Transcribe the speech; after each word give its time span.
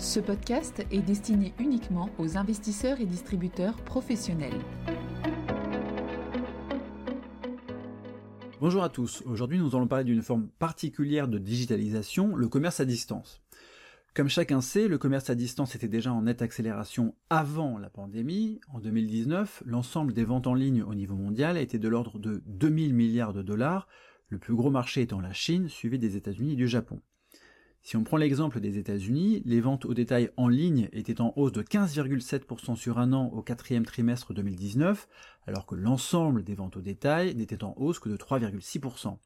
Ce 0.00 0.18
podcast 0.18 0.82
est 0.90 1.02
destiné 1.02 1.52
uniquement 1.58 2.08
aux 2.18 2.38
investisseurs 2.38 3.02
et 3.02 3.04
distributeurs 3.04 3.76
professionnels. 3.84 4.58
Bonjour 8.62 8.82
à 8.82 8.88
tous, 8.88 9.22
aujourd'hui 9.26 9.58
nous 9.58 9.76
allons 9.76 9.86
parler 9.86 10.04
d'une 10.04 10.22
forme 10.22 10.48
particulière 10.58 11.28
de 11.28 11.36
digitalisation, 11.36 12.34
le 12.34 12.48
commerce 12.48 12.80
à 12.80 12.86
distance. 12.86 13.42
Comme 14.14 14.30
chacun 14.30 14.62
sait, 14.62 14.88
le 14.88 14.96
commerce 14.96 15.28
à 15.28 15.34
distance 15.34 15.74
était 15.74 15.86
déjà 15.86 16.14
en 16.14 16.22
nette 16.22 16.40
accélération 16.40 17.14
avant 17.28 17.76
la 17.76 17.90
pandémie. 17.90 18.58
En 18.72 18.80
2019, 18.80 19.64
l'ensemble 19.66 20.14
des 20.14 20.24
ventes 20.24 20.46
en 20.46 20.54
ligne 20.54 20.82
au 20.82 20.94
niveau 20.94 21.14
mondial 21.14 21.58
était 21.58 21.78
de 21.78 21.88
l'ordre 21.88 22.18
de 22.18 22.42
2000 22.46 22.94
milliards 22.94 23.34
de 23.34 23.42
dollars, 23.42 23.86
le 24.30 24.38
plus 24.38 24.54
gros 24.54 24.70
marché 24.70 25.02
étant 25.02 25.20
la 25.20 25.34
Chine, 25.34 25.68
suivi 25.68 25.98
des 25.98 26.16
États-Unis 26.16 26.54
et 26.54 26.56
du 26.56 26.68
Japon. 26.68 27.02
Si 27.82 27.96
on 27.96 28.04
prend 28.04 28.18
l'exemple 28.18 28.60
des 28.60 28.76
États-Unis, 28.78 29.42
les 29.46 29.60
ventes 29.60 29.86
au 29.86 29.94
détail 29.94 30.30
en 30.36 30.48
ligne 30.48 30.88
étaient 30.92 31.20
en 31.20 31.32
hausse 31.36 31.52
de 31.52 31.62
15,7% 31.62 32.76
sur 32.76 32.98
un 32.98 33.12
an 33.14 33.28
au 33.28 33.42
quatrième 33.42 33.86
trimestre 33.86 34.34
2019, 34.34 35.08
alors 35.46 35.64
que 35.64 35.74
l'ensemble 35.74 36.44
des 36.44 36.54
ventes 36.54 36.76
au 36.76 36.82
détail 36.82 37.34
n'était 37.34 37.64
en 37.64 37.74
hausse 37.78 37.98
que 37.98 38.10
de 38.10 38.16
3,6%. 38.16 39.16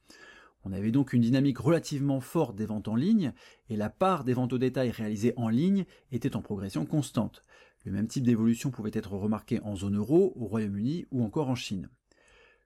On 0.67 0.73
avait 0.73 0.93
donc 0.93 1.13
une 1.13 1.21
dynamique 1.21 1.59
relativement 1.59 2.21
forte 2.21 2.55
des 2.55 2.65
ventes 2.65 2.89
en 2.89 2.95
ligne, 2.95 3.33
et 3.69 3.77
la 3.77 3.91
part 3.91 4.25
des 4.25 4.35
ventes 4.35 4.53
au 4.53 4.59
détail 4.59 4.91
réalisées 4.91 5.35
en 5.37 5.49
ligne 5.49 5.85
était 6.13 6.37
en 6.37 6.41
progression 6.41 6.87
constante. 6.87 7.43
Le 7.85 7.93
même 7.93 8.07
type 8.07 8.25
d'évolution 8.25 8.71
pouvait 8.71 8.91
être 8.95 9.13
remarqué 9.13 9.61
en 9.61 9.75
zone 9.77 9.97
euro, 9.97 10.33
au 10.37 10.47
Royaume-Uni 10.47 11.07
ou 11.11 11.23
encore 11.23 11.51
en 11.51 11.55
Chine. 11.55 11.91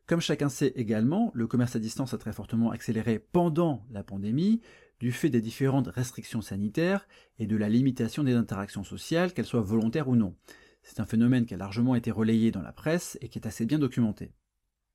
Comme 0.06 0.20
chacun 0.20 0.48
sait 0.48 0.72
également, 0.76 1.30
le 1.34 1.46
commerce 1.46 1.76
à 1.76 1.80
distance 1.80 2.14
a 2.14 2.18
très 2.18 2.32
fortement 2.32 2.70
accéléré 2.70 3.18
pendant 3.18 3.84
la 3.90 4.02
pandémie, 4.02 4.60
du 5.00 5.12
fait 5.12 5.30
des 5.30 5.40
différentes 5.40 5.88
restrictions 5.88 6.42
sanitaires 6.42 7.06
et 7.38 7.46
de 7.46 7.56
la 7.56 7.68
limitation 7.68 8.24
des 8.24 8.34
interactions 8.34 8.84
sociales, 8.84 9.32
qu'elles 9.32 9.46
soient 9.46 9.60
volontaires 9.60 10.08
ou 10.08 10.16
non. 10.16 10.34
C'est 10.82 11.00
un 11.00 11.06
phénomène 11.06 11.46
qui 11.46 11.54
a 11.54 11.58
largement 11.58 11.94
été 11.94 12.10
relayé 12.10 12.50
dans 12.50 12.62
la 12.62 12.72
presse 12.72 13.18
et 13.20 13.28
qui 13.28 13.38
est 13.38 13.46
assez 13.46 13.66
bien 13.66 13.78
documenté. 13.78 14.32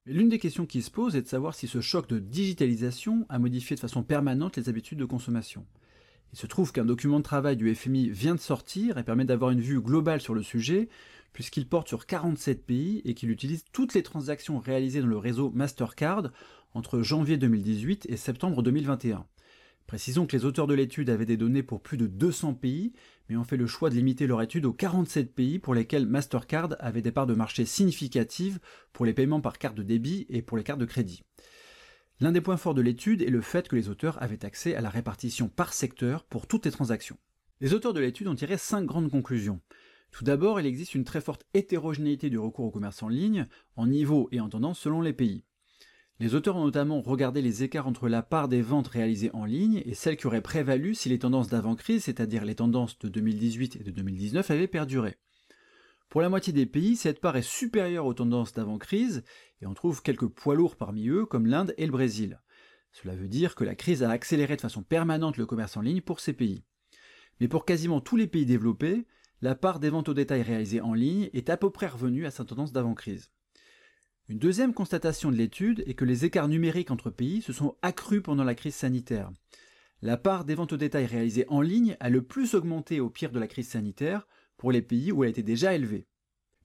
L'une 0.05 0.27
des 0.27 0.39
questions 0.39 0.65
qui 0.65 0.81
se 0.81 0.91
pose 0.91 1.15
est 1.15 1.21
de 1.21 1.27
savoir 1.27 1.55
si 1.55 1.67
ce 1.67 1.79
choc 1.79 2.09
de 2.09 2.19
digitalisation 2.19 3.25
a 3.29 3.39
modifié 3.39 3.75
de 3.75 3.79
façon 3.79 4.03
permanente 4.03 4.57
les 4.57 4.67
habitudes 4.67 4.99
de 4.99 5.05
consommation. 5.05 5.65
Il 6.33 6.39
se 6.39 6.47
trouve 6.47 6.71
qu'un 6.71 6.83
document 6.83 7.19
de 7.19 7.23
travail 7.23 7.55
du 7.55 7.73
FMI 7.73 8.09
vient 8.09 8.35
de 8.35 8.39
sortir 8.39 8.97
et 8.97 9.03
permet 9.03 9.23
d'avoir 9.23 9.51
une 9.51 9.61
vue 9.61 9.79
globale 9.79 10.19
sur 10.19 10.33
le 10.33 10.43
sujet, 10.43 10.89
puisqu'il 11.31 11.69
porte 11.69 11.87
sur 11.87 12.05
47 12.05 12.65
pays 12.65 13.01
et 13.05 13.13
qu'il 13.13 13.29
utilise 13.29 13.63
toutes 13.71 13.93
les 13.93 14.03
transactions 14.03 14.59
réalisées 14.59 14.99
dans 14.99 15.07
le 15.07 15.17
réseau 15.17 15.51
Mastercard 15.51 16.31
entre 16.73 17.01
janvier 17.01 17.37
2018 17.37 18.07
et 18.09 18.17
septembre 18.17 18.63
2021. 18.63 19.25
Précisons 19.93 20.25
que 20.25 20.35
les 20.35 20.43
auteurs 20.43 20.65
de 20.65 20.73
l'étude 20.73 21.11
avaient 21.11 21.27
des 21.27 21.37
données 21.37 21.61
pour 21.61 21.79
plus 21.79 21.97
de 21.97 22.07
200 22.07 22.55
pays, 22.55 22.93
mais 23.29 23.35
ont 23.35 23.43
fait 23.43 23.57
le 23.57 23.67
choix 23.67 23.91
de 23.91 23.95
limiter 23.95 24.25
leur 24.25 24.41
étude 24.41 24.65
aux 24.65 24.73
47 24.73 25.35
pays 25.35 25.59
pour 25.59 25.75
lesquels 25.75 26.07
Mastercard 26.07 26.75
avait 26.79 27.03
des 27.03 27.11
parts 27.11 27.27
de 27.27 27.35
marché 27.35 27.63
significatives 27.63 28.57
pour 28.91 29.05
les 29.05 29.13
paiements 29.13 29.39
par 29.39 29.59
carte 29.59 29.77
de 29.77 29.83
débit 29.83 30.25
et 30.29 30.41
pour 30.41 30.57
les 30.57 30.63
cartes 30.63 30.79
de 30.79 30.85
crédit. 30.85 31.21
L'un 32.21 32.31
des 32.31 32.41
points 32.41 32.57
forts 32.57 32.73
de 32.73 32.81
l'étude 32.81 33.21
est 33.21 33.29
le 33.29 33.41
fait 33.41 33.67
que 33.67 33.75
les 33.75 33.87
auteurs 33.87 34.19
avaient 34.23 34.43
accès 34.43 34.73
à 34.73 34.81
la 34.81 34.89
répartition 34.89 35.47
par 35.47 35.73
secteur 35.73 36.23
pour 36.23 36.47
toutes 36.47 36.65
les 36.65 36.71
transactions. 36.71 37.19
Les 37.61 37.75
auteurs 37.75 37.93
de 37.93 37.99
l'étude 37.99 38.27
ont 38.27 38.33
tiré 38.33 38.57
cinq 38.57 38.85
grandes 38.85 39.11
conclusions. 39.11 39.61
Tout 40.09 40.23
d'abord, 40.23 40.59
il 40.59 40.65
existe 40.65 40.95
une 40.95 41.03
très 41.03 41.21
forte 41.21 41.45
hétérogénéité 41.53 42.31
du 42.31 42.39
recours 42.39 42.65
au 42.65 42.71
commerce 42.71 43.03
en 43.03 43.09
ligne, 43.09 43.45
en 43.75 43.85
niveau 43.85 44.27
et 44.31 44.39
en 44.39 44.49
tendance 44.49 44.79
selon 44.79 45.01
les 45.01 45.13
pays. 45.13 45.43
Les 46.23 46.35
auteurs 46.35 46.55
ont 46.55 46.63
notamment 46.63 47.01
regardé 47.01 47.41
les 47.41 47.63
écarts 47.63 47.85
entre 47.85 48.07
la 48.07 48.23
part 48.23 48.47
des 48.47 48.61
ventes 48.61 48.87
réalisées 48.87 49.29
en 49.33 49.43
ligne 49.43 49.83
et 49.85 49.93
celles 49.93 50.15
qui 50.15 50.25
auraient 50.25 50.39
prévalu 50.39 50.95
si 50.95 51.09
les 51.09 51.19
tendances 51.19 51.49
d'avant-crise, 51.49 52.05
c'est-à-dire 52.05 52.45
les 52.45 52.55
tendances 52.55 52.97
de 52.99 53.09
2018 53.09 53.75
et 53.75 53.83
de 53.83 53.91
2019, 53.91 54.49
avaient 54.49 54.69
perduré. 54.69 55.17
Pour 56.07 56.21
la 56.21 56.29
moitié 56.29 56.53
des 56.53 56.65
pays, 56.65 56.95
cette 56.95 57.19
part 57.19 57.35
est 57.35 57.41
supérieure 57.41 58.05
aux 58.05 58.13
tendances 58.13 58.53
d'avant-crise, 58.53 59.25
et 59.61 59.65
on 59.65 59.73
trouve 59.73 60.01
quelques 60.01 60.29
poids 60.29 60.55
lourds 60.55 60.77
parmi 60.77 61.09
eux, 61.09 61.25
comme 61.25 61.45
l'Inde 61.45 61.73
et 61.77 61.85
le 61.85 61.91
Brésil. 61.91 62.39
Cela 62.93 63.17
veut 63.17 63.27
dire 63.27 63.53
que 63.53 63.65
la 63.65 63.75
crise 63.75 64.01
a 64.01 64.09
accéléré 64.09 64.55
de 64.55 64.61
façon 64.61 64.81
permanente 64.81 65.35
le 65.35 65.45
commerce 65.45 65.75
en 65.75 65.81
ligne 65.81 65.99
pour 65.99 66.21
ces 66.21 66.31
pays. 66.31 66.63
Mais 67.41 67.49
pour 67.49 67.65
quasiment 67.65 67.99
tous 67.99 68.15
les 68.15 68.27
pays 68.27 68.45
développés, 68.45 69.07
la 69.41 69.55
part 69.55 69.81
des 69.81 69.89
ventes 69.89 70.07
au 70.07 70.13
détail 70.13 70.41
réalisées 70.41 70.79
en 70.79 70.93
ligne 70.93 71.29
est 71.33 71.49
à 71.49 71.57
peu 71.57 71.69
près 71.69 71.87
revenue 71.87 72.25
à 72.25 72.31
sa 72.31 72.45
tendance 72.45 72.71
d'avant-crise. 72.71 73.29
Une 74.33 74.39
deuxième 74.39 74.73
constatation 74.73 75.29
de 75.29 75.35
l'étude 75.35 75.83
est 75.85 75.93
que 75.93 76.05
les 76.05 76.25
écarts 76.25 76.47
numériques 76.47 76.89
entre 76.89 77.11
pays 77.11 77.43
se 77.43 77.53
sont 77.53 77.75
accrus 77.83 78.23
pendant 78.23 78.43
la 78.43 78.55
crise 78.55 78.73
sanitaire. 78.73 79.29
La 80.01 80.17
part 80.17 80.43
des 80.43 80.55
ventes 80.55 80.73
au 80.73 80.77
détail 80.77 81.05
réalisées 81.05 81.45
en 81.49 81.61
ligne 81.61 81.95
a 81.99 82.09
le 82.09 82.23
plus 82.23 82.55
augmenté 82.55 82.99
au 82.99 83.11
pire 83.11 83.31
de 83.31 83.39
la 83.39 83.45
crise 83.45 83.67
sanitaire 83.67 84.27
pour 84.57 84.71
les 84.71 84.81
pays 84.81 85.11
où 85.11 85.23
elle 85.23 85.29
était 85.29 85.43
déjà 85.43 85.75
élevée. 85.75 86.07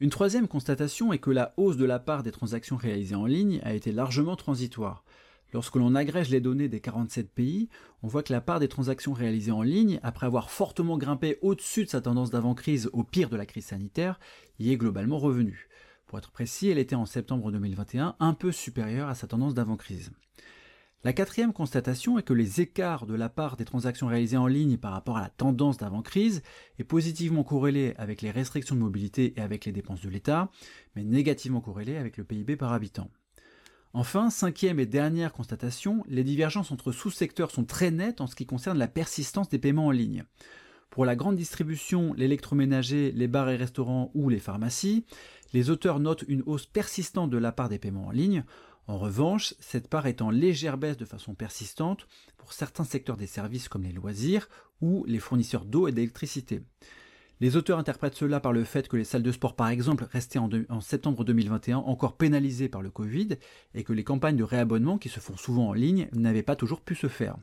Une 0.01 0.09
troisième 0.09 0.49
constatation 0.49 1.13
est 1.13 1.19
que 1.19 1.31
la 1.31 1.53
hausse 1.59 1.77
de 1.77 1.85
la 1.85 1.99
part 1.99 2.23
des 2.23 2.33
transactions 2.33 2.77
réalisées 2.77 3.17
en 3.17 3.27
ligne 3.27 3.61
a 3.63 3.75
été 3.75 3.93
largement 3.93 4.37
transitoire. 4.37 5.05
Lorsque 5.53 5.77
l'on 5.77 5.95
agrège 5.95 6.31
les 6.31 6.41
données 6.41 6.69
des 6.69 6.81
47 6.81 7.31
pays, 7.31 7.69
on 8.03 8.09
voit 8.09 8.23
que 8.23 8.33
la 8.33 8.41
part 8.41 8.61
des 8.61 8.69
transactions 8.69 9.13
réalisées 9.13 9.51
en 9.51 9.63
ligne, 9.63 10.01
après 10.03 10.25
avoir 10.25 10.51
fortement 10.51 10.97
grimpé 10.97 11.37
au-dessus 11.43 11.85
de 11.85 11.91
sa 11.91 12.01
tendance 12.01 12.31
d'avant-crise 12.31 12.89
au 12.95 13.05
pire 13.05 13.29
de 13.29 13.37
la 13.37 13.45
crise 13.45 13.67
sanitaire, 13.67 14.19
y 14.59 14.73
est 14.73 14.79
globalement 14.79 15.19
revenue. 15.19 15.68
Pour 16.09 16.17
être 16.17 16.31
précis, 16.31 16.71
elle 16.71 16.79
était 16.79 16.97
en 16.97 17.05
septembre 17.05 17.53
2021 17.53 18.17
un 18.19 18.33
peu 18.33 18.51
supérieure 18.51 19.11
à 19.11 19.15
sa 19.15 19.27
tendance 19.27 19.53
d'avant-crise. 19.53 20.11
La 21.05 21.13
quatrième 21.13 21.53
constatation 21.53 22.19
est 22.19 22.23
que 22.23 22.33
les 22.33 22.63
écarts 22.63 23.05
de 23.05 23.15
la 23.15 23.29
part 23.29 23.59
des 23.59 23.67
transactions 23.67 24.07
réalisées 24.07 24.39
en 24.39 24.47
ligne 24.47 24.79
par 24.79 24.93
rapport 24.93 25.19
à 25.19 25.21
la 25.21 25.29
tendance 25.29 25.77
d'avant-crise 25.77 26.43
est 26.79 26.85
positivement 26.85 27.45
corrélé 27.45 27.93
avec 27.99 28.23
les 28.23 28.31
restrictions 28.31 28.75
de 28.75 28.81
mobilité 28.81 29.35
et 29.37 29.43
avec 29.43 29.67
les 29.67 29.73
dépenses 29.73 30.01
de 30.01 30.09
l'État, 30.09 30.51
mais 30.97 31.05
négativement 31.05 31.61
corrélé 31.61 31.99
avec 31.99 32.17
le 32.17 32.25
PIB 32.25 32.57
par 32.57 32.73
habitant. 32.73 33.11
Enfin, 33.93 34.31
cinquième 34.31 34.81
et 34.81 34.87
dernière 34.87 35.35
constatation, 35.35 36.05
les 36.09 36.25
divergences 36.25 36.73
entre 36.73 36.91
sous-secteurs 36.91 37.51
sont 37.51 37.65
très 37.65 37.91
nettes 37.91 38.23
en 38.23 38.27
ce 38.27 38.35
qui 38.35 38.47
concerne 38.47 38.79
la 38.79 38.89
persistance 38.89 39.51
des 39.51 39.59
paiements 39.59 39.89
en 39.89 39.91
ligne. 39.91 40.25
Pour 40.99 41.07
la 41.07 41.15
grande 41.15 41.37
distribution, 41.37 42.13
l'électroménager, 42.15 43.13
les 43.13 43.29
bars 43.29 43.49
et 43.51 43.55
restaurants 43.55 44.11
ou 44.15 44.29
les 44.29 44.41
pharmacies, 44.41 45.05
les 45.53 45.71
auteurs 45.71 46.01
notent 46.01 46.25
une 46.27 46.43
hausse 46.45 46.67
persistante 46.67 47.31
de 47.31 47.39
la 47.39 47.53
part 47.53 47.69
des 47.69 47.79
paiements 47.79 48.09
en 48.09 48.11
ligne. 48.11 48.43
En 48.89 48.99
revanche, 48.99 49.55
cette 49.61 49.87
part 49.87 50.09
est 50.09 50.23
en 50.23 50.31
légère 50.31 50.77
baisse 50.77 50.97
de 50.97 51.05
façon 51.05 51.37
persistante 51.37 52.09
pour 52.37 52.53
certains 52.53 52.83
secteurs 52.83 53.17
des 53.17 53.29
services 53.29 53.69
comme 53.69 53.85
les 53.85 53.93
loisirs 53.93 54.49
ou 54.81 55.05
les 55.07 55.21
fournisseurs 55.21 55.67
d'eau 55.67 55.87
et 55.87 55.93
d'électricité. 55.93 56.63
Les 57.39 57.55
auteurs 57.55 57.79
interprètent 57.79 58.17
cela 58.17 58.41
par 58.41 58.53
le 58.53 58.65
fait 58.65 58.89
que 58.89 58.97
les 58.97 59.05
salles 59.05 59.23
de 59.23 59.31
sport, 59.31 59.55
par 59.55 59.69
exemple, 59.69 60.05
restaient 60.11 60.41
en, 60.41 60.81
septembre 60.81 61.25
2021 61.25 61.79
encore 61.79 62.17
pénalisées 62.17 62.69
par 62.69 62.83
le 62.83 62.91
Covid 62.91 63.29
et 63.75 63.85
que 63.85 63.93
les 63.93 64.03
campagnes 64.03 64.37
de 64.37 64.43
réabonnement, 64.43 64.99
qui 64.99 65.09
se 65.09 65.21
font 65.21 65.37
souvent 65.37 65.69
en 65.69 65.75
ligne, 65.75 66.09
n'avaient 66.13 66.43
pas 66.43 66.57
toujours 66.57 66.81
pu 66.81 66.97
se 66.97 67.07
faire. 67.07 67.37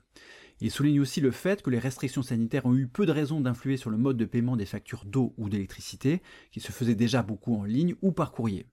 Il 0.61 0.71
souligne 0.71 1.01
aussi 1.01 1.19
le 1.19 1.31
fait 1.31 1.61
que 1.61 1.69
les 1.69 1.79
restrictions 1.79 2.23
sanitaires 2.23 2.66
ont 2.66 2.75
eu 2.75 2.88
peu 2.88 3.05
de 3.05 3.11
raisons 3.11 3.41
d'influer 3.41 3.75
sur 3.75 3.89
le 3.89 3.97
mode 3.97 4.17
de 4.17 4.25
paiement 4.25 4.55
des 4.55 4.66
factures 4.66 5.03
d'eau 5.05 5.33
ou 5.38 5.49
d'électricité, 5.49 6.21
qui 6.51 6.61
se 6.61 6.71
faisaient 6.71 6.95
déjà 6.95 7.23
beaucoup 7.23 7.55
en 7.55 7.66
ligne 7.66 7.95
ou 8.01 8.11
par 8.11 8.31
courrier. 8.31 8.66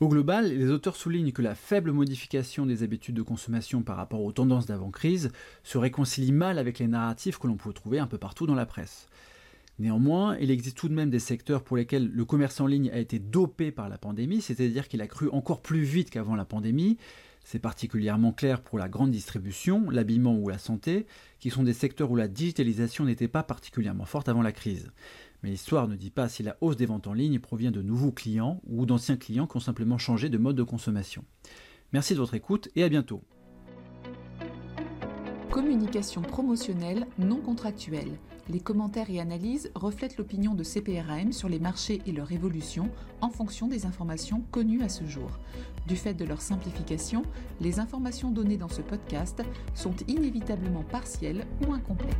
Au 0.00 0.08
global, 0.08 0.48
les 0.48 0.70
auteurs 0.70 0.96
soulignent 0.96 1.32
que 1.32 1.42
la 1.42 1.54
faible 1.54 1.92
modification 1.92 2.64
des 2.64 2.82
habitudes 2.82 3.16
de 3.16 3.22
consommation 3.22 3.82
par 3.82 3.98
rapport 3.98 4.22
aux 4.22 4.32
tendances 4.32 4.64
d'avant-crise 4.64 5.30
se 5.62 5.76
réconcilie 5.76 6.32
mal 6.32 6.58
avec 6.58 6.78
les 6.78 6.86
narratifs 6.86 7.36
que 7.36 7.46
l'on 7.46 7.58
peut 7.58 7.74
trouver 7.74 7.98
un 7.98 8.06
peu 8.06 8.16
partout 8.16 8.46
dans 8.46 8.54
la 8.54 8.64
presse. 8.64 9.08
Néanmoins, 9.78 10.38
il 10.38 10.50
existe 10.50 10.78
tout 10.78 10.88
de 10.88 10.94
même 10.94 11.10
des 11.10 11.18
secteurs 11.18 11.62
pour 11.62 11.76
lesquels 11.76 12.10
le 12.10 12.24
commerce 12.24 12.60
en 12.60 12.66
ligne 12.66 12.90
a 12.90 12.98
été 12.98 13.18
dopé 13.18 13.72
par 13.72 13.90
la 13.90 13.98
pandémie, 13.98 14.40
c'est-à-dire 14.40 14.88
qu'il 14.88 15.02
a 15.02 15.06
cru 15.06 15.28
encore 15.32 15.60
plus 15.60 15.82
vite 15.82 16.08
qu'avant 16.08 16.34
la 16.34 16.46
pandémie, 16.46 16.96
c'est 17.44 17.58
particulièrement 17.58 18.32
clair 18.32 18.60
pour 18.62 18.78
la 18.78 18.88
grande 18.88 19.10
distribution, 19.10 19.90
l'habillement 19.90 20.36
ou 20.36 20.48
la 20.48 20.58
santé, 20.58 21.06
qui 21.38 21.50
sont 21.50 21.62
des 21.62 21.72
secteurs 21.72 22.10
où 22.10 22.16
la 22.16 22.28
digitalisation 22.28 23.04
n'était 23.04 23.28
pas 23.28 23.42
particulièrement 23.42 24.04
forte 24.04 24.28
avant 24.28 24.42
la 24.42 24.52
crise. 24.52 24.90
Mais 25.42 25.50
l'histoire 25.50 25.88
ne 25.88 25.96
dit 25.96 26.10
pas 26.10 26.28
si 26.28 26.42
la 26.42 26.56
hausse 26.60 26.76
des 26.76 26.86
ventes 26.86 27.06
en 27.06 27.14
ligne 27.14 27.38
provient 27.38 27.70
de 27.70 27.82
nouveaux 27.82 28.12
clients 28.12 28.60
ou 28.66 28.84
d'anciens 28.86 29.16
clients 29.16 29.46
qui 29.46 29.56
ont 29.56 29.60
simplement 29.60 29.98
changé 29.98 30.28
de 30.28 30.38
mode 30.38 30.56
de 30.56 30.62
consommation. 30.62 31.24
Merci 31.92 32.14
de 32.14 32.18
votre 32.18 32.34
écoute 32.34 32.68
et 32.76 32.84
à 32.84 32.88
bientôt. 32.88 33.22
Communication 35.50 36.22
promotionnelle 36.22 37.06
non 37.18 37.40
contractuelle. 37.40 38.18
Les 38.50 38.58
commentaires 38.58 39.10
et 39.10 39.20
analyses 39.20 39.70
reflètent 39.76 40.16
l'opinion 40.16 40.54
de 40.54 40.64
CPRAM 40.64 41.32
sur 41.32 41.48
les 41.48 41.60
marchés 41.60 42.02
et 42.04 42.10
leur 42.10 42.32
évolution 42.32 42.90
en 43.20 43.30
fonction 43.30 43.68
des 43.68 43.86
informations 43.86 44.42
connues 44.50 44.82
à 44.82 44.88
ce 44.88 45.04
jour. 45.04 45.38
Du 45.86 45.94
fait 45.94 46.14
de 46.14 46.24
leur 46.24 46.40
simplification, 46.40 47.22
les 47.60 47.78
informations 47.78 48.32
données 48.32 48.56
dans 48.56 48.68
ce 48.68 48.82
podcast 48.82 49.40
sont 49.74 49.94
inévitablement 50.08 50.82
partielles 50.82 51.46
ou 51.64 51.72
incomplètes. 51.72 52.16